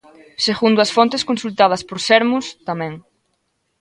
Segundo 0.47 0.79
as 0.85 0.93
fontes 0.97 1.25
consultadas 1.29 1.81
por 1.87 1.99
Sermos, 2.07 2.45
tamén. 2.67 2.93